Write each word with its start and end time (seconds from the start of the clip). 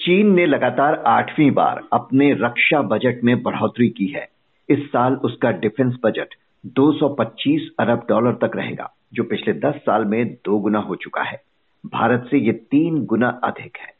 चीन 0.00 0.34
ने 0.34 0.46
लगातार 0.46 0.94
आठवीं 1.06 1.50
बार 1.50 1.80
अपने 1.92 2.32
रक्षा 2.32 2.82
बजट 2.82 3.24
में 3.24 3.42
बढ़ोतरी 3.42 3.88
की 3.88 4.06
है। 4.06 4.28
इस 4.68 4.78
साल 4.78 5.14
उसका 5.14 5.50
डिफेंस 5.50 5.96
बजट 6.04 6.34
225 6.66 7.70
अरब 7.78 8.06
डॉलर 8.08 8.32
तक 8.32 8.50
रहेगा, 8.56 8.92
जो 9.12 9.24
पिछले 9.24 9.52
10 9.52 9.74
साल 9.74 10.04
में 10.04 10.34
दो 10.34 10.58
गुना 10.58 10.78
हो 10.78 10.94
चुका 10.94 11.22
है। 11.22 11.42
भारत 11.86 12.28
से 12.30 12.38
ये 12.38 12.52
तीन 12.52 13.04
गुना 13.04 13.28
अधिक 13.28 13.76
है। 13.76 13.92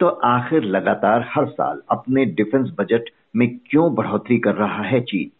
तो 0.00 0.06
आखिर 0.06 0.62
लगातार 0.62 1.26
हर 1.30 1.46
साल 1.46 1.82
अपने 1.90 2.24
डिफेंस 2.24 2.70
बजट 2.78 3.02
में 3.36 3.58
क्यों 3.70 3.94
बढ़ोतरी 3.94 4.38
कर 4.38 4.54
रहा 4.54 4.82
है 4.82 5.00
चीन? 5.00 5.30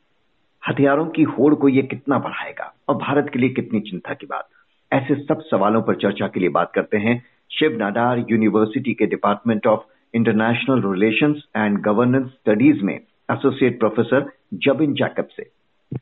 हथियारों 0.68 1.06
की 1.06 1.22
होड़ 1.22 1.54
को 1.54 1.68
यह 1.68 1.82
कितना 1.82 2.18
बढ़ाएगा 2.18 2.74
और 2.88 2.96
भारत 2.96 3.30
के 3.32 3.38
लिए 3.38 3.48
कितनी 3.48 3.80
चिंता 3.80 4.14
की 4.14 4.26
बात? 4.26 4.48
ऐसे 4.92 5.14
सब 5.14 5.40
सवालों 5.40 5.82
पर 5.82 5.94
चर्चा 5.94 6.28
के 6.28 6.40
लिए 6.40 6.48
बात 6.48 6.72
करते 6.74 6.96
हैं 6.96 7.22
शिव 7.52 7.76
नाडार 7.78 8.24
यूनिवर्सिटी 8.30 8.94
के 8.94 9.06
department 9.06 9.66
of 9.66 9.80
international 10.14 10.92
relations 10.92 11.44
and 11.56 11.78
governance 11.78 12.26
studies 12.26 12.82
में 12.82 13.00
एसोसिएट 13.30 13.78
प्रोफेसर 13.78 14.30
जबिन 14.54 14.94
जैकब 14.94 15.26
से। 15.26 15.50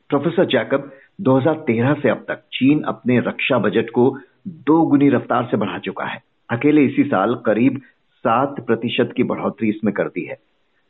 प्रोफेसर 0.09 0.45
जैकब 0.45 0.91
2013 1.21 1.95
से 1.95 2.09
अब 2.09 2.25
तक 2.29 2.37
चीन 2.53 2.83
अपने 2.83 3.21
रक्षा 3.21 3.59
बजट 3.59 3.91
को 3.91 4.19
दो 4.49 4.83
गुनी 4.83 5.09
रफ्तार 5.09 5.49
से 5.51 5.57
बढ़ा 5.57 5.79
चुका 5.79 6.05
है। 6.05 6.23
अकेले 6.51 6.85
इसी 6.85 7.05
साल 7.05 7.35
करीब 7.35 7.81
सात 8.13 8.61
प्रतिशत 8.67 9.15
की 9.17 9.23
बढ़ोतरी 9.23 9.69
इसमें 9.69 9.95
कर 9.95 10.05
दी 10.05 10.25
है। 10.25 10.39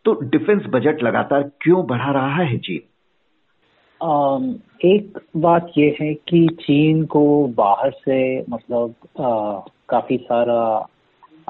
तो 0.05 0.13
डिफेंस 0.23 0.63
बजट 0.69 1.03
लगातार 1.03 1.51
क्यों 1.61 1.87
बढ़ा 1.87 2.13
रहा 2.13 2.37
है 2.37 2.59
चीन? 2.59 2.81
एक 4.85 5.19
बात 5.37 5.73
यह 5.79 5.97
है 6.01 6.15
कि 6.15 6.49
चीन 6.61 7.05
को 7.05 7.47
बाहर 7.47 7.91
से 7.91 8.41
मतलब 8.41 8.95
आ, 9.21 9.59
काफ़ी 9.89 10.17
सारा 10.17 10.89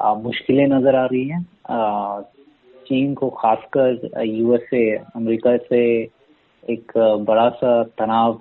मुश्किलें 0.03 0.67
नज़र 0.69 0.97
आ 0.97 1.05
रही 1.05 1.29
हैं। 1.29 1.43
चीन 2.87 3.15
को 3.15 3.29
खासकर 3.31 4.23
यूएसए, 4.25 4.91
अमेरिका 5.17 5.57
से 5.59 5.83
एक 6.65 6.93
बड़ा 7.29 7.49
सा 7.51 7.83
तनाव 7.99 8.41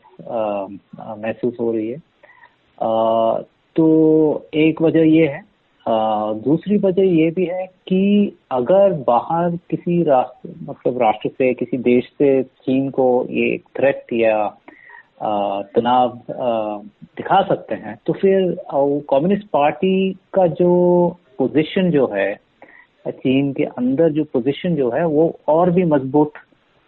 महसूस 1.17 1.57
हो 1.59 1.71
रही 1.71 1.89
है। 1.89 1.97
तो 3.75 3.85
एक 4.53 4.81
वजह 4.81 5.07
ये 5.07 5.27
है। 5.27 5.43
दूसरी 5.85 6.77
वजह 6.77 7.03
ये 7.03 7.29
भी 7.31 7.45
है 7.45 7.65
कि 7.87 8.37
अगर 8.51 8.93
बाहर 9.07 9.55
किसी 9.69 10.01
राष्ट्र 10.03 10.49
मतलब 10.63 11.01
राष्ट्र 11.01 11.29
से, 11.29 11.53
किसी 11.53 11.77
देश 11.77 12.05
से 12.17 12.41
चीन 12.43 12.89
को 12.89 13.07
ये 13.29 13.57
थ्रेट 13.77 14.13
या 14.13 14.47
तनाव 15.75 16.19
दिखा 16.31 17.41
सकते 17.47 17.75
हैं 17.75 17.97
तो 18.05 18.13
फिर 18.13 18.55
कम्युनिस्ट 19.09 19.47
पार्टी 19.53 20.13
का 20.33 20.47
जो 20.47 20.71
पोजीशन 21.41 21.89
जो 21.91 22.07
है, 22.07 22.39
चीन 23.07 23.53
के 23.53 23.63
अंदर 23.63 24.09
जो 24.11 24.23
पोजीशन 24.23 24.75
जो 24.75 24.89
है, 24.91 25.05
वो 25.05 25.39
और 25.47 25.71
भी 25.71 25.83
मज़बूत 25.83 26.31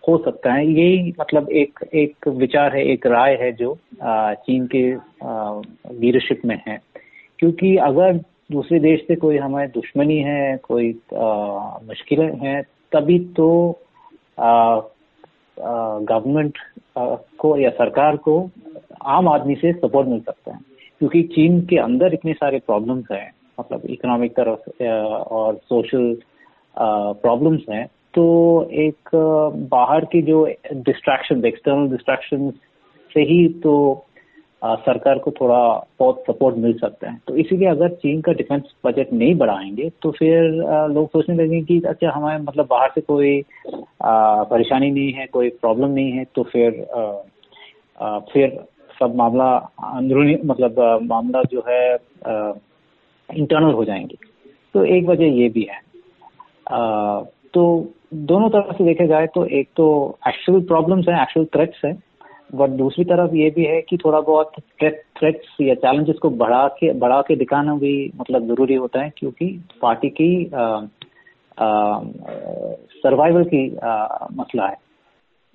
हो 0.08 0.18
सकता 0.18 0.54
है। 0.54 0.66
यही 0.68 1.14
मतलब 1.20 1.50
एक 1.50 1.80
एक 1.94 2.28
विचार 2.28 2.76
है, 2.76 2.84
एक 2.86 3.08
राय 3.08 3.34
है 3.42 3.52
जो 3.52 3.78
चीन 4.46 4.68
के 4.76 4.84
लीडरशिप 6.00 6.42
में 6.46 6.62
है। 6.68 6.80
क्योंकि 7.40 7.76
अगर 7.78 8.14
दूसरे 8.52 8.80
देश 8.80 9.06
से 9.08 9.16
कोई 9.16 9.38
हमारे 9.38 9.68
दुश्मनी 9.68 10.18
है, 10.18 10.58
कोई 10.58 10.90
मुश्किलें 11.88 12.32
हैं, 12.38 12.62
तभी 12.92 13.20
तो 13.20 13.48
गवर्नमेंट 15.60 16.58
को 17.38 17.58
या 17.58 17.70
सरकार 17.70 18.18
को 18.18 18.50
आम 19.06 19.28
आदमी 19.28 19.56
से 19.56 19.74
सपोर्ट 19.74 20.08
मिल 20.08 20.20
सकता 20.20 20.52
है। 20.52 20.60
क्योंकि 21.00 21.24
चीन 21.24 21.62
के 21.62 21.78
अंदर 21.78 22.14
इतने 22.14 22.34
सारे 22.34 22.60
प्रॉब्लम्स 22.60 23.12
हैं। 23.12 23.33
मतलब 23.64 23.90
इकोनॉमिक 23.90 24.32
तरफ़ 24.40 24.84
और 25.34 25.56
सोशल 25.66 26.16
प्रॉब्लम्स 26.78 27.62
हैं 27.70 27.86
तो 28.16 28.24
एक 28.80 29.10
बाहर 29.72 30.06
की 30.06 30.22
जो 30.22 30.46
डिस्ट्रैक्शन 30.74 31.46
एक्सटर्नल 31.46 31.90
डिस्ट्रैक्शन 31.90 32.50
से 33.12 33.22
ही 33.22 33.48
तो 33.64 33.74
सरकार 34.64 35.20
को 35.20 35.32
थोड़ा 35.32 35.62
बहुत 36.00 36.24
सपोर्ट 36.28 36.58
मिल 36.58 36.74
सकता 36.80 37.10
है। 37.12 37.18
तो 37.28 37.36
इसीलिए 37.36 37.68
अगर 37.68 37.90
चीन 37.94 38.22
का 38.22 38.34
डिफेंस 38.34 38.74
बजट 38.86 39.12
नहीं 39.14 39.36
बढ़ाएँगे 39.36 39.90
तो 40.02 40.12
फिर 40.12 40.44
लोग 40.92 41.08
सोचने 41.08 41.36
लगेंगे 41.36 41.62
कि 41.62 41.80
अच्छा 41.88 42.12
हमारे 42.12 42.42
मतलब 42.44 42.68
बाहर 42.70 42.92
से 42.96 43.02
कोई 43.02 43.42
परेशानी 44.04 44.92
नहीं 44.92 45.12
है, 45.14 45.26
कोई 45.26 45.50
प्रॉब्लम 45.50 45.90
नहीं 45.90 46.12
है। 46.12 46.24
तो 46.36 46.44
फिर 46.44 46.72
फिर 48.32 48.58
सब 49.00 49.16
मामला 49.16 49.52
अंदरूनी 49.84 50.38
मतलब 50.46 50.80
मामला 51.04 51.42
जो 51.52 51.64
है 51.68 51.96
इंटरनल 53.30 53.74
हो 53.74 53.86
जाएँगे। 53.86 54.18
तो 54.74 54.84
एक 54.86 55.06
वजह 55.06 55.26
ये 55.26 55.50
भी 55.50 55.62
है। 55.62 55.82
आ, 56.72 57.22
तो 57.54 57.94
दोनों 58.14 58.50
तरफ़ 58.50 58.78
से 58.78 58.84
देखा 58.84 59.06
जाए 59.06 59.28
तो 59.28 59.46
एक 59.46 59.70
तो 59.76 60.18
एक्चुअल 60.28 60.62
प्रॉब्लम्स 60.62 61.08
हैं 61.10 61.22
एक्चुअल 61.22 61.46
थ्रेट्स 61.46 61.86
हैं 61.86 62.04
बट 62.56 62.70
दूसरी 62.70 63.04
तरफ़ 63.04 63.36
ये 63.36 63.50
भी 63.50 63.66
है 63.66 63.82
कि 63.82 63.98
थोड़ा 63.98 64.20
बहुत 64.22 64.52
थ्रेट्स 64.84 65.58
या 65.62 65.76
चैलेंजेस 65.76 66.16
को 66.16 66.30
बढ़ा 66.30 66.68
के 66.68 66.94
बढ़ा 66.94 67.22
के 67.22 67.36
दिखाना 67.36 67.76
भी 67.76 68.12
मतलब 68.16 68.48
ज़रूरी 68.48 68.76
होता 68.76 69.02
है 69.02 69.12
क्योंकि 69.18 69.64
पार्टी 69.82 70.10
की 70.10 70.52
सर्वाइवल 73.00 73.44
की 73.44 73.78
आ, 73.78 74.08
मसला 74.34 74.68
है। 74.68 74.78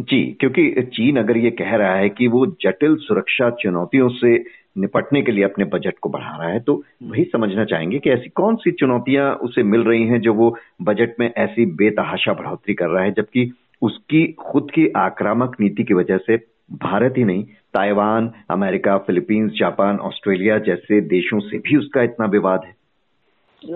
जी 0.00 0.36
क्योंकि 0.40 0.82
चीन 0.82 1.16
अगर 1.16 1.36
ये 1.36 1.50
कह 1.50 1.76
रहा 1.76 1.94
है 1.94 2.08
कि 2.08 2.26
वो 2.26 2.46
जटिल 2.46 2.96
सुरक्षा 2.96 3.50
चुनौतियों 3.50 4.08
से 4.08 4.38
निपटने 4.78 5.22
के 5.22 5.32
लिए 5.32 5.44
अपने 5.44 5.64
बजट 5.64 5.98
को 5.98 6.08
बढ़ा 6.08 6.36
रहा 6.36 6.48
है 6.48 6.60
तो 6.60 6.82
वही 7.02 7.24
समझना 7.24 7.64
चाहेंगे 7.64 7.98
कि 7.98 8.10
ऐसी 8.10 8.28
कौन 8.28 8.56
सी 8.56 8.70
चुनौतियाँ 8.70 9.34
उसे 9.34 9.62
मिल 9.62 9.80
रही 9.80 10.04
हैं 10.04 10.20
जो 10.20 10.34
वो 10.34 10.56
बजट 10.82 11.20
में 11.20 11.32
ऐसी 11.36 11.66
बेतहाशा 11.66 12.32
बढ़ोतरी 12.32 12.74
कर 12.74 12.88
रहा 12.88 13.04
है 13.04 13.10
जबकि 13.10 13.52
उसकी 13.82 14.26
खुद 14.32 14.70
की 14.70 14.92
आक्रामक 14.96 15.56
नीति 15.60 15.84
की 15.84 15.94
वजह 15.94 16.16
से 16.16 16.36
भारत 16.72 17.14
ही 17.18 17.24
नहीं 17.24 17.44
Taiwan 17.74 18.32
America 18.50 18.98
Philippines 18.98 19.52
Japan 19.52 19.98
Australia 19.98 20.58
जैसे 20.58 21.00
देशों 21.00 21.40
से 21.40 21.58
भी 21.58 21.76
उसका 21.76 22.02
इतना 22.02 22.26
विवाद 22.26 22.64
है। 22.64 22.74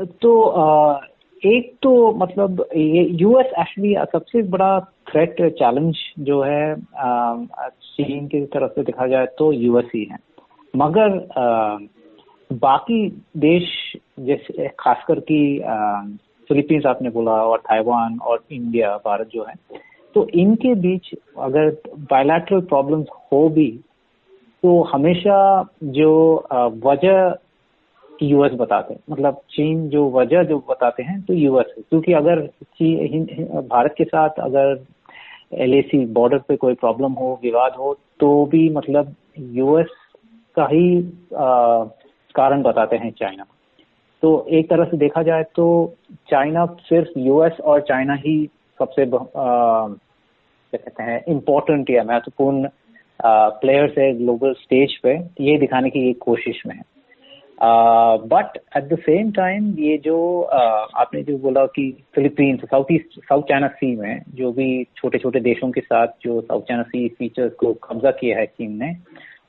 तो 0.04 0.42
आ, 0.42 0.98
एक 1.44 1.74
तो 1.82 2.12
मतलब 2.12 2.64
यूएस 3.20 3.46
एक्चुअली 3.46 3.94
सबसे 4.12 4.42
बड़ा 4.42 4.80
थ्रेट 4.80 5.36
चैलेंज 5.40 5.96
जो 6.18 6.42
है 6.42 6.76
चीन 7.84 8.26
की 8.26 8.44
तरफ़ 8.46 8.72
से 8.72 8.82
देखा 8.82 9.06
जाए 9.06 9.26
तो 9.38 9.52
यूएस 9.52 9.90
ही 9.94 10.04
है। 10.04 10.16
मगर 10.74 11.18
बाकी 12.50 13.06
देश 13.36 13.64
जैसे, 14.20 14.68
खासकर 14.78 15.20
की 15.20 15.58
फिलीपींस 16.50 16.86
आपने 16.86 17.10
बोला 17.10 17.32
और 17.32 17.58
ताइवान 17.58 18.18
और 18.18 18.44
इंडिया, 18.52 18.96
भारत 18.96 19.28
जो 19.34 19.44
है 19.44 19.54
तो 20.14 20.26
इनके 20.28 20.74
बीच 20.80 21.14
अगर 21.38 21.70
बायलैटरल 22.10 22.60
प्रॉब्लम्स 22.62 23.06
हो 23.32 23.48
भी 23.48 23.70
तो 24.62 24.82
हमेशा 24.84 25.38
जो 25.84 26.10
वजह 26.84 27.34
यूएस 28.22 28.52
बताते 28.52 28.94
हैं। 28.94 29.00
मतलब 29.10 29.40
चीन 29.50 29.88
जो 29.88 30.08
वजह 30.10 30.42
जो 30.42 30.58
बताते 30.68 31.02
हैं 31.02 31.20
तो 31.22 31.34
यूएस 31.34 31.74
है। 31.76 31.82
क्योंकि 31.90 32.12
अगर 32.12 32.40
भारत 33.68 33.94
के 33.98 34.04
साथ 34.04 34.40
अगर 34.40 34.84
एल 35.54 35.82
बॉर्डर 36.14 36.38
पे 36.38 36.56
कोई 36.56 36.74
प्रॉब्लम 36.74 37.12
हो, 37.12 37.38
विवाद 37.42 37.72
हो 37.78 37.94
तो 38.20 38.44
भी 38.46 38.68
मतलब 38.70 39.14
यूएस 39.38 39.88
का 40.56 40.66
ही 40.66 40.98
आ, 41.36 41.84
कारण 42.34 42.62
बताते 42.62 42.96
हैं 42.96 43.10
चाइना। 43.10 43.44
तो 44.22 44.46
एक 44.50 44.68
तरह 44.70 44.84
से 44.84 44.96
देखा 44.96 45.22
जाए 45.22 45.42
तो 45.56 45.64
चाइना 46.30 46.66
सिर्फ़ 46.80 47.18
यूएस 47.18 47.60
और 47.60 47.80
चाइना 47.80 48.14
ही 48.14 48.36
सबसे 48.80 49.06
क्या 49.06 50.78
कहते 50.78 51.02
हैं 51.02 51.24
इम्पोर्टेंट 51.28 51.90
या 51.90 52.04
महत्वपूर्ण 52.04 52.68
प्लेयर्स 53.60 53.98
है 53.98 54.12
ग्लोबल 54.18 54.52
स्टेज 54.52 54.96
पे 55.02 55.14
ये 55.40 55.58
दिखाने 55.58 55.90
की 55.90 56.08
एक 56.10 56.18
कोशिश 56.18 56.62
में 56.66 56.74
है। 56.74 56.82
But 58.28 58.56
at 58.76 58.84
the 58.84 58.98
same 58.98 59.30
time 59.32 59.68
ये 59.78 59.98
जो 59.98 60.16
uh, 60.52 60.86
आपने 61.00 61.22
जो 61.22 61.36
बोला 61.38 61.64
कि 61.66 61.84
Philippines 62.14 62.60
south 62.60 62.84
east 62.92 63.18
south 63.20 63.42
China 63.42 63.68
sea 63.68 63.94
में 63.96 64.22
जो 64.34 64.52
भी 64.52 64.84
छोटे 64.96 65.18
छोटे 65.18 65.40
देशों 65.40 65.70
के 65.70 65.80
साथ 65.80 66.06
जो 66.22 66.40
साउथ 66.40 66.62
चाइना 66.62 66.82
सी 66.82 67.08
फीचर्स 67.08 67.52
को 67.54 67.72
कब्जा 67.84 68.10
किया 68.10 68.38
है 68.38 68.46
चीन 68.46 68.78
ने 68.82 68.92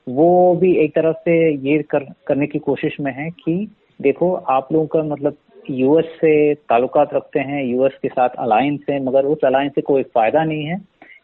वो 0.06 0.54
भी 0.56 0.76
एक 0.76 0.94
तरफ़ 0.94 1.16
से 1.18 1.34
ये 1.68 1.82
कर, 1.82 2.04
करने 2.26 2.46
की 2.46 2.58
कोशिश 2.58 2.96
में 3.00 3.12
है 3.12 3.30
कि 3.30 3.54
देखो 4.00 4.32
आप 4.34 4.72
लोगों 4.72 4.86
का 4.86 5.02
मतलब 5.02 5.36
यूएस 5.70 6.04
से 6.20 6.54
ताल्लुकात 6.54 7.14
रखते 7.14 7.40
हैं 7.40 7.64
यूएस 7.64 7.92
के 8.02 8.08
साथ 8.08 8.28
अलायंस 8.38 8.80
है 8.90 9.02
मगर 9.04 9.24
उस 9.24 9.44
अलायंस 9.44 9.72
से 9.74 9.80
कोई 9.82 10.02
फ़ायदा 10.02 10.44
नहीं 10.44 10.64
है 10.64 10.76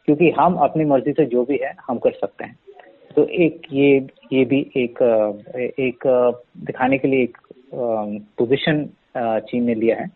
क्योंकि 0.06 0.30
हम 0.30 0.54
अपनी 0.58 0.84
मर्ज़ी 0.84 1.12
से 1.12 1.24
जो 1.24 1.44
भी 1.44 1.58
है 1.62 1.74
हम 1.88 1.98
कर 1.98 2.12
सकते 2.12 2.44
हैं। 2.44 2.56
तो 3.16 3.24
एक 3.44 3.66
ये 3.72 3.90
ये 4.32 4.44
भी 4.44 4.60
एक 4.76 5.02
एक 5.80 6.06
दिखाने 6.66 6.98
के 6.98 7.08
लिए 7.08 7.22
एक 7.22 7.36
पोजीशन 8.38 8.84
चीन 9.16 9.64
ने 9.64 9.74
लिया 9.74 9.96
है। 9.96 10.08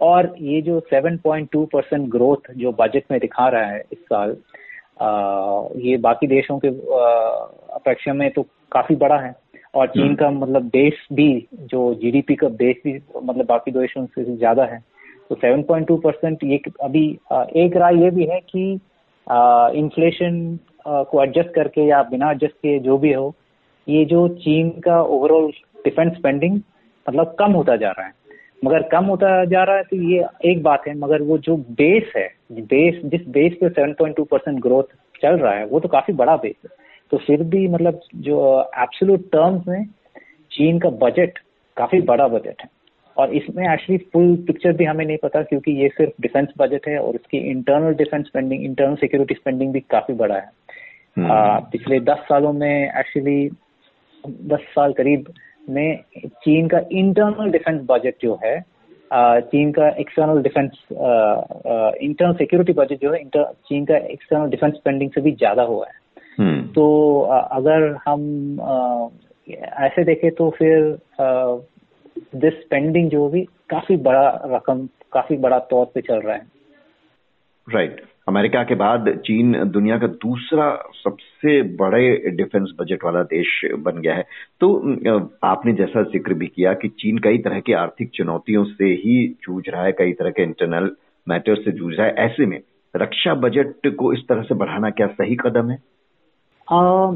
और 0.00 0.34
ये 0.40 0.60
जो 0.62 0.80
7.2 0.92 1.64
परसेंट 1.66 2.08
ग्रोथ 2.08 2.52
जो 2.56 2.72
बजट 2.72 3.04
में 3.10 3.18
दिखा 3.20 3.48
रहा 3.48 3.70
है 3.70 3.82
इस 3.92 3.98
साल 3.98 4.36
ये 5.00 5.96
बाकी 5.98 6.26
देशों 6.26 6.58
के 6.58 6.68
अपेक्षा 7.74 8.12
में 8.12 8.30
तो 8.30 8.42
काफ़ी 8.72 8.96
बड़ा 8.96 9.18
है। 9.18 9.34
और 9.74 9.86
चीन 9.86 10.02
हम्म। 10.02 10.14
का 10.14 10.30
मतलब 10.30 10.62
बेस 10.66 11.06
भी 11.12 11.46
जो 11.62 11.82
जीडीपी 11.94 12.34
का 12.34 12.48
बेस 12.48 12.76
भी 12.84 12.92
मतलब 13.22 13.46
बाकी 13.46 13.70
देशों 13.70 14.04
से 14.06 14.24
ज़्यादा 14.26 14.64
है। 14.64 14.78
तो 15.30 15.34
7.2 15.36 15.96
परसेंट 15.96 16.44
ये 16.44 16.60
अभी 16.82 17.06
एक 17.56 17.76
राय 17.76 18.02
ये 18.02 18.10
भी 18.10 18.24
है 18.26 18.40
कि 18.50 18.62
इन्फ्लेशन 19.78 20.58
को 20.86 21.22
एडजस्ट 21.22 21.54
करके 21.54 21.86
या 21.86 22.02
बिना 22.02 22.30
एडजस्ट 22.30 22.54
किए 22.54 22.78
जो 22.78 22.96
भी 22.98 23.12
हो 23.12 23.34
ये 23.86 24.04
जो 24.04 24.26
चीन 24.38 24.70
का 24.80 25.00
ओवरऑल 25.02 25.50
डिफेंस 25.84 26.12
स्पेंडिंग 26.12 26.60
मतलब 27.06 27.34
कम 27.38 27.52
होता 27.52 27.76
जा 27.76 27.90
रहा 27.90 28.06
है। 28.06 28.12
मगर 28.64 28.82
कम 28.82 29.04
होता 29.04 29.44
जा 29.44 29.62
रहा 29.64 29.76
है 29.76 29.82
तो 29.82 29.96
ये 30.10 30.24
एक 30.44 30.62
बात 30.62 30.88
है 30.88 30.94
मगर 30.98 31.22
वो 31.22 31.38
जो 31.38 31.56
बेस 31.56 32.12
है 32.16 32.28
बेस 32.52 33.00
जिस 33.04 33.28
बेस 33.28 33.52
पे 33.64 33.68
7.2 33.68 34.24
परसेंट 34.24 34.60
ग्रोथ 34.60 34.82
चल 35.22 35.36
रहा 35.36 35.54
है 35.54 35.66
वो 35.66 35.80
तो 35.80 35.88
काफ़ी 35.88 36.14
बड़ा 36.14 36.36
बेस 36.36 36.54
है। 36.64 36.70
तो 37.10 37.16
फिर 37.16 37.42
भी 37.42 37.68
मतलब 37.68 38.00
जो 38.16 38.62
एब्सोल्यूट 38.78 39.20
टर्म्स 39.20 39.68
में 39.68 39.84
चीन 40.52 40.78
का 40.78 40.90
बजट 40.90 41.38
काफ़ी 41.76 42.00
बड़ा 42.00 42.28
बजट 42.28 42.54
है। 42.62 42.68
और 43.16 43.32
इसमें 43.34 43.72
एक्चुअली 43.72 43.98
फुल 44.12 44.36
पिक्चर 44.36 44.72
भी 44.72 44.84
हमें 44.84 45.06
नहीं 45.06 45.16
पता 45.22 45.42
क्योंकि 45.42 45.72
ये 45.72 45.88
सिर्फ़ 45.88 46.12
डिफेंस 46.20 46.48
बजट 46.58 46.88
है 46.88 46.98
और 46.98 47.14
इसकी 47.14 47.38
internal 47.38 47.94
defence 47.94 48.26
spending 48.26 48.64
internal 48.64 48.96
security 48.96 49.34
spending 49.34 49.72
भी 49.72 49.80
काफ़ी 49.80 50.14
बड़ा 50.14 50.34
है। 50.34 50.50
हम्म। 51.16 51.32
आ, 51.32 51.58
पिछले 51.58 52.00
दस 52.00 52.18
सालों 52.18 52.52
में 52.52 52.84
एक्चुअली 52.98 53.50
दस 54.26 54.58
साल 54.60 54.92
करीब 54.92 55.32
में 55.70 56.00
चीन 56.26 56.68
का 56.68 56.80
इंटरनल 56.92 57.50
डिफेंस 57.50 57.80
बजट 57.84 58.14
जो 58.22 58.40
है 58.44 58.77
चीन 59.12 59.72
का 59.72 59.88
external 59.88 60.42
defence 60.42 60.70
internal 60.92 62.32
security 62.32 62.72
budget 62.72 63.00
जो 63.02 63.12
है 63.12 63.24
चीन 63.24 63.84
का 63.84 63.96
एक्सटर्नल 63.96 64.50
डिफेंस 64.50 64.74
स्पेंडिंग 64.74 65.10
से 65.10 65.20
भी 65.20 65.32
ज़्यादा 65.32 65.62
हुआ 65.62 65.86
है 65.86 65.96
हम्म। 66.38 66.66
तो 66.66 67.20
अगर 67.52 67.96
हम 68.08 68.60
ऐसे 69.80 70.04
देखें 70.04 70.30
तो 70.30 70.50
फिर 70.50 70.98
दिस 72.34 72.54
स्पेंडिंग 72.54 73.10
जो 73.10 73.28
भी 73.28 73.42
काफ़ी 73.70 73.96
बड़ा 73.96 74.28
रकम 74.44 74.86
काफ़ी 75.12 75.36
बड़ा 75.36 75.58
तौर 75.58 75.86
पे 75.94 76.00
चल 76.00 76.20
रहा 76.20 76.34
है 76.34 76.46
राइट 77.66 77.90
right. 77.90 78.17
अमेरिका 78.28 78.62
के 78.64 78.74
बाद 78.74 79.08
चीन 79.26 79.52
दुनिया 79.70 79.96
का 79.98 80.06
दूसरा 80.22 80.66
सबसे 80.94 81.60
बड़े 81.76 82.30
डिफेंस 82.36 82.72
बजट 82.80 83.04
वाला 83.04 83.22
देश 83.22 83.60
बन 83.78 84.00
गया 84.00 84.14
है। 84.14 84.24
तो 84.60 84.72
आपने 85.44 85.72
जैसा 85.72 86.02
ज़िक्र 86.12 86.34
भी 86.34 86.46
किया 86.46 86.72
कि 86.74 86.88
चीन 87.00 87.18
कई 87.18 87.38
तरह 87.38 87.60
की 87.60 87.72
आर्थिक 87.74 88.10
चुनौतियों 88.14 88.64
से 88.64 88.92
ही 89.04 89.16
जूझ 89.42 89.62
रहा 89.68 89.84
है 89.84 89.92
कई 89.92 90.12
तरह 90.12 90.30
के 90.30 90.42
इंटरनल 90.42 90.90
मैटर्स 91.26 91.64
से 91.64 91.72
जूझ 91.72 91.94
रहा 91.94 92.06
है। 92.06 92.14
ऐसे 92.24 92.46
में 92.46 92.60
रक्षा 92.94 93.34
बजट 93.34 93.94
को 93.96 94.12
इस 94.12 94.20
तरह 94.28 94.42
से 94.42 94.54
बढ़ाना 94.54 94.90
क्या 94.90 95.06
सही 95.06 95.36
कदम 95.36 95.70
है? 95.70 95.78
आ, 96.68 97.12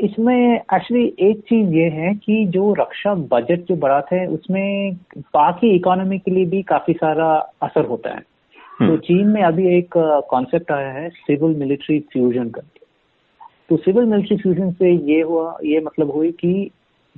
इसमें 0.00 0.54
एक्चुअली 0.54 1.04
एक 1.20 1.40
चीज़ 1.40 1.74
ये 1.74 1.88
है 1.90 2.14
कि 2.14 2.44
जो 2.46 2.72
रक्षा 2.74 3.14
बजट 3.30 3.64
जो 3.68 3.76
बढ़ाते 3.76 4.16
हैं 4.16 4.26
उसमें 4.30 4.94
बाकी 5.34 5.74
इकोनॉमी 5.76 6.18
के 6.18 6.30
लिए 6.30 6.44
भी 6.46 6.62
काफ़ी 6.62 6.94
सारा 6.94 7.32
असर 7.62 7.84
होता 7.84 8.10
है। 8.10 8.31
तो 8.82 8.88
हम्म। 8.88 8.96
चीन 8.96 9.26
में 9.28 9.42
अभी 9.42 9.66
एक 9.76 9.90
कॉन्सेप्ट 10.30 10.70
आया 10.72 10.92
है 10.92 11.08
सिविल 11.08 11.56
मिलिट्री 11.56 11.98
फ्यूजन 12.12 12.48
का 12.48 12.60
तो 13.68 13.76
सिविल 13.76 14.04
मिलिट्री 14.04 14.36
फ्यूजन 14.36 14.70
से 14.72 14.92
ये 15.12 15.20
हुआ, 15.20 15.56
ये 15.64 15.80
मतलब 15.80 16.10
हुई 16.10 16.30
कि 16.30 16.70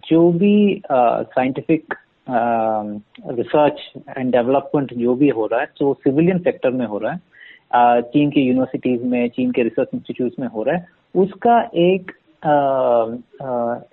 जो 0.08 0.30
भी 0.32 0.82
साइंटिफिक 0.88 1.94
रिसर्च 3.30 3.92
एंड 4.18 4.32
डेवलपमेंट 4.32 4.94
जो 4.94 5.14
भी 5.14 5.28
हो 5.28 5.46
रहा 5.46 5.60
है 5.60 5.66
तो 5.78 5.94
सिविलियन 5.94 6.38
सेक्टर 6.38 6.70
में 6.70 6.86
हो 6.86 6.98
रहा 6.98 7.12
है 7.12 7.20
चीन 8.02 8.30
की 8.30 8.40
यूनिवर्सिटीज 8.40 9.02
में, 9.02 9.28
चीन 9.28 9.50
के 9.50 9.62
रिसर्च 9.62 9.88
इंस्टीट्यूट 9.94 10.32
में 10.40 10.46
हो 10.48 10.62
रहा 10.62 10.76
है, 10.76 10.86
उसका 11.14 11.60
एक 11.74 12.12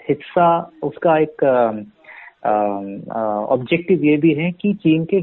हिस्सा, 0.10 0.72
उसका 0.84 1.18
एक 1.18 1.44
ऑब्जेक्टिव 3.50 4.04
ये 4.06 4.18
भी 4.18 4.34
है 4.34 4.52
कि 4.52 4.74
चीन 4.74 5.06
के 5.06 5.22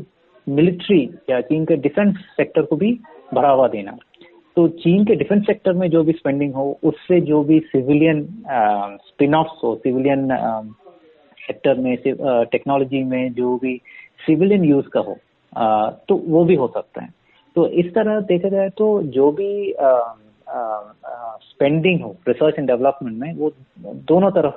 मिलिट्री 0.49 1.03
या 1.31 1.41
चीन 1.43 1.65
के 1.65 1.77
डिफेंस 1.79 2.17
सेक्टर 2.37 2.63
को 2.63 2.77
भी 2.77 2.93
बढ़ावा 3.35 3.67
देना। 3.69 3.97
तो 4.57 4.67
चीन 4.83 5.05
के 5.05 5.15
डिफेंस 5.15 5.43
सेक्टर 5.47 5.73
में 5.73 5.89
जो 5.91 6.03
भी 6.05 6.13
स्पेंडिंग 6.13 6.55
हो 6.55 6.79
उससे 6.85 7.21
जो 7.21 7.43
भी 7.45 7.59
सिविलियन 7.67 8.23
स्पिन 9.07 9.35
ऑफ़ 9.35 9.49
हो 9.65 9.75
सिविलियन 9.77 10.29
सेक्टर 11.39 11.79
में 11.79 11.97
टेक्नोलॉजी 12.53 13.03
में 13.05 13.33
जो 13.35 13.57
भी 13.59 13.81
सिविलियन 14.27 14.65
यूज़ 14.65 14.89
का 14.89 15.01
हो 15.01 15.17
आ, 15.53 15.91
तो 15.91 16.17
वो 16.17 16.45
भी 16.45 16.55
हो 16.55 16.67
सकता 16.69 17.03
है। 17.03 17.09
तो 17.57 17.67
इस 17.83 17.93
तरह 17.95 18.21
देखा 18.23 18.49
जाए 18.49 18.69
तो 18.79 18.87
जो 19.15 19.31
भी 19.33 19.75
स्पेंडिंग 21.45 22.01
हो 22.03 22.15
रिसर्च 22.29 22.59
एंड 22.59 22.67
डेवलपमेंट 22.69 23.17
में 23.19 23.35
वो 23.35 23.53
दोनों 24.09 24.31
तरफ़ 24.31 24.55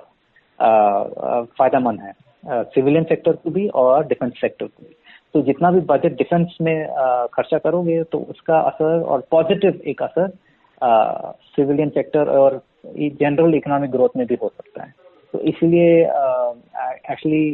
फ़ायदा 1.58 1.80
मंद 1.80 2.00
है। 2.00 2.14
सिविलियन 2.46 3.04
सेक्टर 3.04 3.32
को 3.34 3.50
भी 3.50 3.68
और 3.70 4.06
डिफेंस 4.08 4.34
सेक्टर 4.42 4.66
को 4.66 4.84
भी। 4.84 4.96
तो 5.36 5.42
जितना 5.42 5.72
भी 5.72 5.80
बजट 5.89 6.18
डिफेंस 6.18 6.57
में 6.62 6.88
खर्चा 7.33 7.57
करोगे 7.57 8.01
तो 8.04 8.18
उसका 8.30 8.60
असर 8.60 9.01
और 9.01 9.24
पॉजिटिव 9.31 9.81
एक 9.88 10.01
असर 10.04 10.31
सिविलियन 11.56 11.89
सेक्टर 11.89 12.30
और 12.38 12.62
जनरल 13.22 13.56
इकोनॉमिक 13.56 13.92
ग्रोथ 13.92 14.18
में 14.18 14.25
भी 14.28 14.38
हो 14.42 14.48
सकता 14.48 14.83
है। 14.83 14.94
तो 15.33 15.39
इसलिए 15.39 16.01
एक्चुअली 17.12 17.45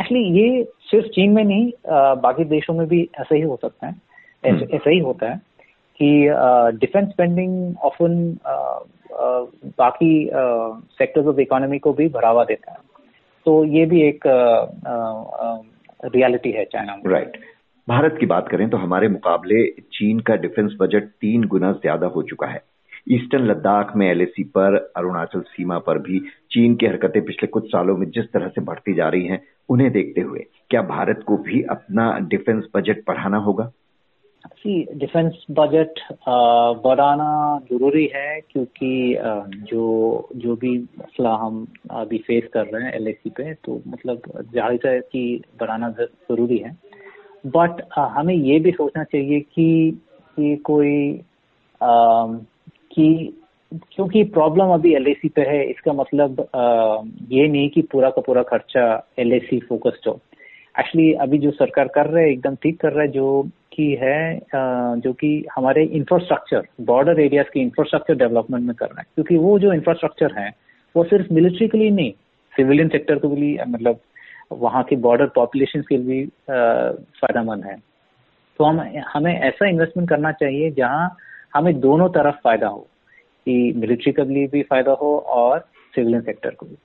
एक्चुअली 0.00 0.22
ये 0.38 0.64
सिर्फ़ 0.90 1.06
चीन 1.06 1.32
में 1.32 1.42
नहीं 1.44 1.70
आ, 1.88 2.14
बाकी 2.14 2.44
देशों 2.44 2.74
में 2.74 2.86
भी 2.88 3.08
ऐसा 3.20 3.34
ही 3.34 3.40
हो 3.42 3.58
सकता 3.62 3.86
है। 3.86 3.94
हम्म। 4.44 4.74
ऐसा 4.74 4.90
ही 4.90 4.98
होता 4.98 5.30
है 5.30 5.36
कि 6.00 6.78
डिफेंस 6.78 7.08
स्पेंडिंग 7.08 7.76
ऑफन 7.84 8.38
बाकी 9.78 10.30
सेक्टर्स 10.98 11.26
ऑफ़ 11.26 11.40
इकोनॉमी 11.40 11.78
को 11.78 11.92
भी 11.92 12.08
बढ़ावा 12.08 12.44
देता 12.44 12.72
है। 12.72 12.78
तो 13.46 13.64
ये 13.64 13.84
भी 13.86 14.02
एक 14.02 14.26
रियलिटी 16.04 16.50
है 16.50 16.64
चाइना 16.64 16.96
में। 16.96 17.10
राइट. 17.12 17.36
भारत 17.88 18.16
की 18.20 18.26
बात 18.26 18.48
करें 18.48 18.68
तो 18.70 18.76
हमारे 18.76 19.08
मुकाबले 19.08 19.64
चीन 19.92 20.20
का 20.20 20.34
डिफेंस 20.36 20.76
बजट 20.80 21.04
तीन 21.20 21.44
गुना 21.44 21.72
ज़्यादा 21.72 22.06
हो 22.06 22.22
चुका 22.22 22.46
है। 22.46 22.62
ईस्टर्न 23.10 23.46
लद्दाख 23.46 23.92
में 23.96 24.06
एलएसी 24.10 24.44
पर, 24.46 24.76
अरुणाचल 24.96 25.40
सीमा 25.40 25.78
पर 25.78 25.98
भी 25.98 26.18
चीन 26.50 26.74
की 26.74 26.86
हरकतें 26.86 27.22
पिछले 27.24 27.46
कुछ 27.46 27.66
सालों 27.66 27.96
में 27.96 28.08
जिस 28.10 28.24
तरह 28.24 28.48
से 28.48 28.60
बढ़ती 28.60 28.94
जा 28.94 29.08
रही 29.08 29.26
हैं, 29.26 29.40
उन्हें 29.68 29.90
देखते 29.92 30.20
हुए 30.20 30.44
क्या 30.70 30.82
भारत 30.82 31.22
को 31.26 31.36
भी 31.38 31.62
अपना 31.62 32.16
डिफेंस 32.20 32.64
बजट 32.76 33.02
बढ़ाना 33.08 33.38
होगा? 33.38 33.70
डिफेंस 34.66 35.44
बजट 35.50 36.00
बढ़ाना 36.84 37.58
ज़रूरी 37.70 38.04
है 38.14 38.40
क्योंकि 38.40 39.16
जो 39.70 40.28
जो 40.36 40.54
भी 40.56 40.76
मसला 40.78 41.34
हम 41.34 41.66
अभी 41.90 42.18
फेस 42.18 42.48
कर 42.54 42.66
रहे 42.66 42.84
हैं 42.84 42.92
एल 42.94 43.12
पे 43.28 43.52
तो 43.54 43.80
मतलब 43.88 44.22
ज़ाहिर 44.54 44.88
है 44.88 45.00
कि 45.02 45.42
बढ़ाना 45.60 45.90
ज़रूरी 45.90 46.58
है। 46.58 46.76
बट 47.46 47.82
हमें 47.96 48.34
ये 48.34 48.58
भी 48.60 48.70
सोचना 48.70 49.04
चाहिए 49.04 49.40
कि 49.40 50.00
कि 50.36 50.56
कोई 50.64 51.20
आ, 51.80 52.26
कि 52.92 53.36
क्योंकि 53.92 54.22
प्रॉब्लम 54.34 54.72
अभी 54.74 54.94
एल 54.94 55.14
पे 55.26 55.42
है 55.48 55.62
इसका 55.70 55.92
मतलब 55.92 56.40
आ, 56.54 57.02
ये 57.30 57.48
नहीं 57.48 57.68
कि 57.70 57.82
पूरा 57.82 58.10
का 58.10 58.22
पूरा 58.26 58.42
खर्चा 58.42 58.84
एल 59.18 59.38
फोकस्ड 59.68 60.08
हो। 60.08 60.18
एक्चुअली 60.74 61.12
अभी 61.22 61.38
जो 61.38 61.50
सरकार 61.50 61.88
कर 61.88 62.06
रहे 62.06 62.24
है, 62.24 62.30
एकदम 62.32 62.54
ठीक 62.62 62.80
कर 62.80 62.92
रहा 62.92 63.02
है, 63.02 63.08
जो 63.08 63.42
की 63.72 63.92
है 64.00 64.40
जो 65.00 65.12
कि 65.12 65.44
हमारे 65.54 65.84
इंफ्रास्ट्रक्चर 65.84 66.66
बॉर्डर 66.84 67.20
एरियाज़ 67.20 67.46
की 67.54 67.60
इंफ्रास्ट्रक्चर 67.60 68.14
डेवलपमेंट 68.16 68.66
में 68.66 68.74
कर 68.76 68.86
हैं। 68.98 69.06
क्योंकि 69.14 69.36
वो 69.36 69.58
जो 69.58 69.72
इंफ्रास्ट्रक्चर 69.72 70.34
है, 70.38 70.50
वो 70.94 71.04
सिर्फ़ 71.04 71.32
मिलिट्री 71.32 71.68
के 71.68 71.78
लिए 71.78 71.90
नहीं 71.90 72.12
सिविलियन 72.54 72.88
सेक्टर 72.88 73.18
को 73.18 73.28
भी 73.28 73.56
मतलब 73.68 74.00
वहाँ 74.52 74.82
के 74.84 74.96
बॉर्डर 74.98 75.26
पॉपुलेशन 75.34 75.82
के 75.88 75.96
लिए 75.96 76.24
फ़ायदेमंद 76.26 77.64
है। 77.64 77.76
तो 78.58 78.64
हम, 78.64 78.80
हमें 79.08 79.34
ऐसा 79.34 79.68
इन्वेस्टमेंट 79.68 80.08
करना 80.08 80.32
चाहिए 80.32 80.70
जहाँ 80.70 81.16
हमें 81.54 81.78
दोनों 81.80 82.08
तरफ़ 82.08 82.36
फ़ायदा 82.44 82.66
हो, 82.66 82.86
कि 83.46 83.72
मिलिट्री 83.76 84.12
के 84.12 84.24
लिए 84.24 84.46
भी 84.46 84.62
फ़ायदा 84.62 84.92
हो 84.92 85.16
और 85.18 85.58
सिविलियन 85.94 86.22
सेक्टर 86.22 86.50
को 86.50 86.66
भी। 86.66 86.76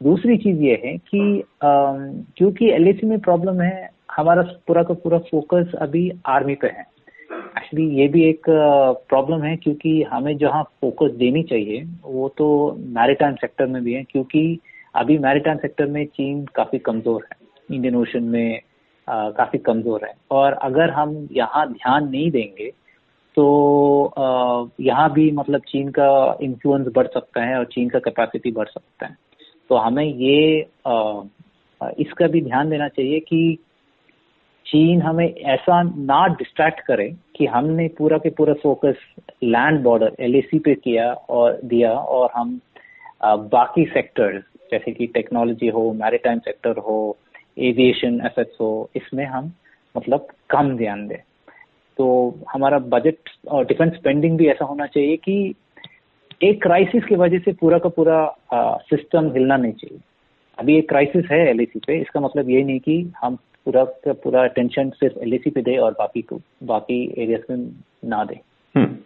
दूसरी 0.00 0.36
चीज़ 0.38 0.60
ये 0.62 0.80
है 0.84 0.96
कि 0.98 1.42
क्योंकि 1.62 2.70
एलएसी 2.72 3.06
में 3.06 3.18
प्रॉब्लम 3.20 3.60
है, 3.60 3.90
हमारा 4.10 4.42
पूरा 4.66 4.82
का 4.82 4.94
पूरा 4.94 5.18
फोकस 5.30 5.72
अभी 5.80 6.10
आर्मी 6.26 6.54
पे 6.54 6.66
है। 6.68 6.86
एक्चुअली 7.30 7.86
ये 7.96 8.06
भी 8.08 8.22
एक 8.28 8.48
प्रॉब्लम 8.48 9.42
है 9.42 9.56
क्योंकि 9.56 10.02
हमें 10.02 10.36
जहाँ 10.38 10.62
फोकस 10.80 11.14
देनी 11.18 11.42
चाहिए, 11.42 11.84
वो 12.04 12.28
तो 12.38 12.78
मैरिटाइम 12.90 13.34
सेक्टर 13.34 13.66
में 13.66 13.82
भी 13.84 13.92
है, 13.92 14.02
क्योंकि 14.02 14.58
अभी 14.94 15.18
मैरिटाइम 15.18 15.58
सेक्टर 15.58 15.86
में 15.86 16.04
चीन 16.06 16.44
काफ़ी 16.54 16.78
कमज़ोर 16.80 17.24
है। 17.24 17.38
इंडियन 17.68 17.96
ओशन 17.96 18.22
में 18.24 18.60
काफ़ी 19.08 19.58
कमज़ोर 19.60 20.04
है। 20.04 20.12
और 20.30 20.52
अगर 20.52 20.90
हम 20.90 21.28
यहाँ 21.32 21.66
ध्यान 21.72 22.08
नहीं 22.10 22.30
देंगे 22.30 22.72
तो 23.36 24.14
यहाँ 24.80 25.12
भी 25.12 25.30
मतलब 25.32 25.60
चीन 25.68 25.88
का 25.98 26.38
इन्फ्लुएंस 26.42 26.86
बढ़ 26.94 27.06
सकता 27.08 27.42
है 27.42 27.58
और 27.58 27.64
चीन 27.64 27.88
का 27.88 27.98
कैपेसिटी 27.98 28.50
बढ़ 28.52 28.68
सकता 28.68 29.06
है। 29.06 29.16
तो 29.70 29.76
हमें 29.76 30.04
ये 30.04 30.66
आ, 30.86 31.22
इसका 31.98 32.26
भी 32.26 32.40
ध्यान 32.40 32.70
देना 32.70 32.88
चाहिए 32.88 33.20
कि 33.20 33.58
चीन 34.66 35.02
हमें 35.02 35.34
ऐसा 35.34 35.82
ना 35.82 36.26
डिस्ट्रैक्ट 36.26 36.80
करे 36.80 37.16
कि 37.36 37.46
हमने 37.46 37.88
पूरा 37.88 38.18
के 38.18 38.30
पूरा 38.30 38.54
फोकस 38.54 38.94
लैंड 39.42 39.80
बॉर्डर 39.82 40.16
एल 40.20 40.42
पे 40.54 40.74
किया 40.74 41.12
और 41.12 41.60
दिया 41.64 41.92
और 41.92 42.30
हम 42.34 42.60
बाकी 43.24 43.84
सेक्टर्स 43.84 44.42
जैसे 44.70 44.92
कि 44.92 45.06
टेक्नोलॉजी 45.06 45.68
हो 45.68 45.92
मैरिटाइम 45.92 46.38
सेक्टर 46.38 46.76
हो 46.78 47.16
एविएशन 47.58 48.20
एसेट्स 48.26 48.56
हो 48.60 48.90
इसमें 48.96 49.24
हम 49.24 49.52
मतलब 49.96 50.26
कम 50.50 50.76
ध्यान 50.76 51.06
दें। 51.08 51.18
तो 51.96 52.34
हमारा 52.52 52.78
बजट 52.78 53.16
और 53.48 53.64
डिफेंस 53.64 53.94
स्पेंडिंग 53.94 54.38
भी 54.38 54.48
ऐसा 54.48 54.64
होना 54.64 54.86
चाहिए 54.86 55.16
कि 55.16 55.54
एक 56.42 56.62
क्राइसिस 56.62 57.04
की 57.04 57.14
वजह 57.14 57.38
से 57.38 57.52
पूरा 57.52 57.78
का 57.78 57.88
पूरा 57.88 58.18
सिस्टम 58.82 59.30
हिलना 59.32 59.56
नहीं 59.56 59.72
चाहिए। 59.72 59.98
अभी 60.58 60.76
एक 60.78 60.88
क्राइसिस 60.88 61.26
है 61.30 61.38
एल 61.48 61.64
पे 61.76 62.00
इसका 62.00 62.20
मतलब 62.20 62.50
ये 62.50 62.62
नहीं 62.64 62.80
कि 62.80 63.12
हम 63.22 63.36
पूरा 63.64 63.84
का 63.84 64.12
पूरा 64.12 64.42
अटेंशन 64.44 64.90
सिर्फ़ 64.90 65.18
एल 65.18 65.38
पे 65.48 65.62
दे 65.62 65.76
और 65.76 65.92
बाकी 65.92 66.22
को 66.22 66.40
बाकी 66.62 67.02
एरियाज़ 67.18 67.52
में 67.52 67.68
ना 68.04 68.24
दे। 68.24 68.38
हम्म, 68.74 68.96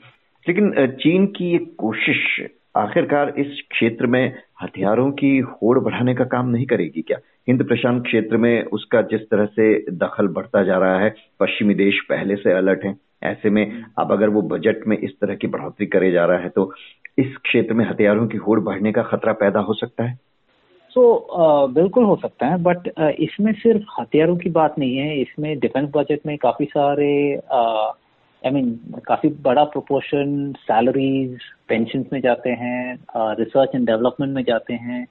लेकिन 0.46 0.96
चीन 1.00 1.26
की 1.26 1.50
ये 1.52 1.58
कोशिश 1.58 2.46
आखिरकार 2.76 3.34
इस 3.38 3.60
क्षेत्र 3.70 4.06
में 4.06 4.24
हथियारों 4.62 5.10
की 5.12 5.38
होड़ 5.38 5.78
बढ़ाने 5.78 6.14
का 6.14 6.24
काम 6.24 6.48
नहीं 6.48 6.66
करेगी 6.66 7.02
क्या? 7.02 7.18
हिंद 7.48 7.66
प्रशांत 7.68 8.02
क्षेत्र 8.04 8.36
में 8.36 8.64
उसका 8.72 9.02
जिस 9.02 9.28
तरह 9.30 9.46
से 9.46 9.74
दखल 9.90 10.28
बढ़ता 10.28 10.62
जा 10.62 10.78
रहा 10.78 10.98
है 11.00 11.14
पश्चिमी 11.40 11.74
देश 11.74 12.00
पहले 12.08 12.36
से 12.36 12.52
अलर्ट 12.52 12.84
हैं। 12.84 12.98
ऐसे 13.22 13.50
में 13.50 13.84
अब 13.98 14.12
अगर 14.12 14.28
वो 14.28 14.42
बजट 14.48 14.86
में 14.86 14.96
इस 14.98 15.12
तरह 15.20 15.34
की 15.34 15.46
बढ़ोतरी 15.46 15.86
करे 15.86 16.10
जा 16.10 16.24
रहा 16.24 16.38
है 16.38 16.48
तो 16.48 16.72
इस 17.18 17.36
क्षेत्र 17.36 17.74
में 17.74 17.88
हथियारों 17.88 18.26
की 18.26 18.36
होड़ 18.36 18.60
बढ़ने 18.60 18.92
का 18.92 19.02
खतरा 19.02 19.32
पैदा 19.32 19.60
हो 19.60 19.74
सकता 19.74 20.04
है? 20.04 20.18
तो 20.94 21.26
so, 21.30 21.40
uh, 21.40 21.74
बिल्कुल 21.74 22.04
हो 22.04 22.16
सकता 22.16 22.46
है 22.46 22.62
बट 22.62 22.76
uh, 22.76 23.10
इसमें 23.10 23.52
सिर्फ़ 23.52 24.00
हथियारों 24.00 24.36
की 24.36 24.50
बात 24.50 24.78
नहीं 24.78 24.96
है। 24.96 25.20
इसमें 25.20 25.58
डिफेंस 25.58 25.90
बजट 25.94 26.20
में 26.26 26.38
काफ़ी 26.38 26.64
सारे 26.64 27.34
आई 27.34 28.50
मीन 28.50 28.80
I 28.80 28.90
mean, 28.90 29.04
काफ़ी 29.04 29.28
बड़ा 29.28 29.64
प्रोपोर्शन 29.64 30.52
सैलरीज 30.58 31.38
पेंशन 31.68 32.04
में 32.12 32.20
जाते 32.20 32.50
हैं 32.50 32.98
रिसर्च 33.16 33.70
एंड 33.74 33.86
डेवलपमेंट 33.86 34.34
में 34.34 34.42
जाते 34.42 34.74
हैं 34.74 35.06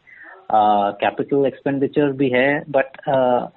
कैपिटल 0.92 1.46
एक्सपेंडिचर 1.46 2.12
भी 2.12 2.30
है 2.30 2.64
बट 2.70 2.86
uh, 2.86 3.48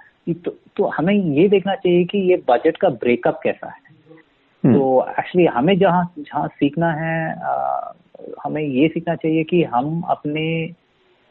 तो, 0.44 0.50
तो 0.50 0.84
हमें 0.84 1.14
ये 1.14 1.48
देखना 1.48 1.74
चाहिए 1.74 2.04
कि 2.04 2.18
ये 2.18 2.42
बजट 2.48 2.76
का 2.76 2.88
ब्रेकअप 2.88 3.40
कैसा 3.42 3.66
है। 3.66 3.86
हम्म। 4.64 4.74
तो 4.74 5.06
एक्चुअली 5.18 5.46
हमें 5.46 5.78
जहाँ 5.78 6.12
जहाँ 6.18 6.48
सीखना 6.48 6.92
है 6.92 7.34
हमें 8.44 8.62
ये 8.62 8.88
सीखना 8.88 9.14
चाहिए 9.14 9.44
कि 9.44 9.62
हम 9.64 10.00
अपने 10.08 10.46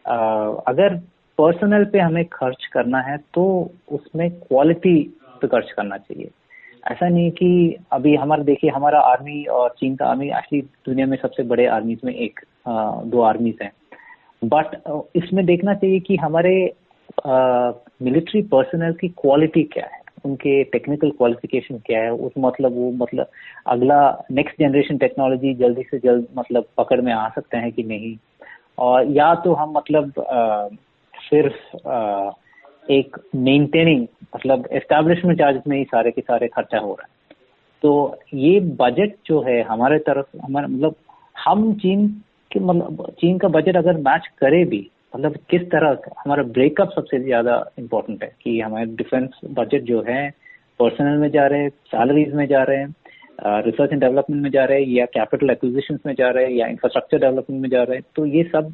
अगर 0.06 0.96
पर्सनल 1.38 1.86
पे 1.86 2.00
हमें 2.00 2.24
खर्च 2.26 2.66
करना 2.66 3.00
है 3.02 3.18
तो 3.34 3.44
उसमें 3.92 4.30
क्वालिटी 4.32 5.02
पे 5.42 5.48
खर्च 5.48 5.72
करना 5.72 5.98
चाहिए। 5.98 6.30
ऐसा 6.92 7.08
नहीं 7.10 7.32
कि 7.32 7.78
अभी 7.92 8.16
हमारा, 8.16 8.44
देखिए, 8.44 8.70
हमारा 8.70 9.00
आर्मी 9.02 9.44
और 9.44 9.70
चीन 9.80 9.96
का 9.96 10.06
आर्मी 10.06 10.28
एक्चुअली 10.28 10.62
दुनिया 10.86 11.08
में 11.08 11.18
सबसे 11.18 11.44
बड़े 11.44 11.66
आर्मीज 11.68 12.02
में 12.06 12.14
एक 12.14 12.40
दो 13.06 13.22
आर्मीज 13.22 13.58
हैं। 13.62 13.72
बट 14.44 14.76
इसमें 15.16 15.46
देखना 15.46 15.74
चाहिए 15.74 16.00
कि 16.00 16.16
हमारे 16.16 16.56
मिलिट्री 18.02 18.42
पर्सनल 18.54 18.94
की 18.94 19.08
क्वालिटी 19.18 19.64
क्या 19.64 19.86
है। 19.86 20.02
उनके 20.26 20.64
टेक्निकल 20.64 21.10
क्वालिफिकेशन 21.10 21.78
क्या 21.78 22.02
है 22.02 22.14
उस 22.14 22.32
मतलब 22.38 22.76
वो 22.76 22.92
मतलब 22.92 23.28
अगला 23.68 24.26
नेक्स्ट 24.32 24.60
जनरेशन 24.60 24.98
टेक्नोलॉजी 24.98 25.54
जल्दी 25.54 25.84
से 25.84 26.00
जल्द 26.00 26.28
मतलब 26.38 26.66
पकड़ 26.78 27.02
में 27.02 27.14
आ 27.14 27.30
सकते 27.30 27.58
हैं 27.58 27.72
कि 27.72 27.84
नहीं। 27.84 28.18
और 28.80 29.12
या 29.12 29.36
तो 29.36 29.54
हम 29.54 29.74
मतलब 29.78 30.20
आ, 30.20 30.68
सिर्फ़ 31.30 31.88
आ, 31.88 32.32
एक 32.92 33.18
मेंटेनिंग 33.36 34.08
मतलब 34.36 34.68
एस्टेब्लिशमेंट 34.72 35.40
चार्जेस 35.40 35.64
में 35.68 35.78
ही 35.78 35.84
सारे 35.84 36.12
के 36.12 36.22
सारे 36.22 36.48
खर्चा 36.48 36.78
हो 36.78 36.94
रहा 36.94 37.08
है। 37.10 37.36
तो 37.82 38.20
ये 38.34 38.60
बजट 38.60 39.16
जो 39.26 39.42
है 39.42 39.62
हमारे 39.62 40.00
तरफ़ 40.00 40.38
हमारे 40.42 40.68
मतलब 40.68 40.96
हम 41.46 41.74
चीन 41.74 42.08
के 42.52 42.60
मतलब 42.60 43.14
चीन 43.20 43.38
का 43.38 43.48
बजट 43.48 43.78
अगर 43.78 43.98
मैच 43.98 44.28
करे 44.38 44.64
भी 44.66 44.90
मतलब 45.16 45.36
किस 45.50 45.62
तरह 45.72 45.98
हमारा 46.20 46.44
ब्रेकअप 46.56 46.90
सबसे 46.96 47.20
ज़्यादा 47.20 47.54
इम्पोर्टेंट 47.80 48.24
है 48.24 48.32
कि 48.42 48.60
हमारे 48.60 48.86
डिफेंस 48.96 49.40
बजट 49.58 49.84
जो 49.84 50.02
है 50.08 50.30
पर्सनल 50.80 51.18
में 51.20 51.30
जा 51.32 51.46
रहे 51.48 51.62
हैं 51.62 51.70
सैलरीज 51.88 52.34
में 52.34 52.46
जा 52.48 52.64
रहे 52.64 52.78
हैं 52.78 52.94
रिसर्च 53.62 53.92
एंड 53.92 54.02
डेवलपमेंट 54.02 54.42
में 54.44 54.50
जा 54.52 54.64
रहे 54.66 54.82
हैं, 54.82 54.88
या 54.90 55.06
कैपिटल 55.08 55.50
एक्विजिशन 55.50 56.00
में 56.06 56.14
जा 56.16 56.30
रहे 56.30 56.46
हैं, 56.46 56.52
या 56.52 56.68
इंफ्रास्ट्रक्चर 56.68 57.20
डेवलपमेंट 57.20 57.62
में 57.62 57.70
जा 57.70 57.84
रहे 57.84 57.98
हैं 57.98 58.06
तो 58.16 58.26
ये 58.26 58.44
सब 58.44 58.74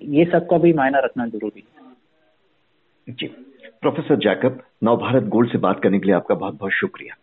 ये 0.00 0.24
सब 0.24 0.46
का 0.50 0.58
भी 0.58 0.72
मायना 0.72 0.98
रखना 1.04 1.26
ज़रूरी 1.28 1.60
है। 1.60 3.14
जी। 3.14 3.26
प्रोफेसर 3.82 4.16
जैकब 4.18 4.62
नव 4.84 4.96
भारत 4.96 5.24
गोल्ड 5.28 5.50
से 5.52 5.58
बात 5.58 5.80
करने 5.82 5.98
के 5.98 6.06
लिए 6.06 6.14
आपका 6.14 6.34
बहुत 6.34 6.58
बहुत 6.58 6.72
शुक्रिया। 6.72 7.14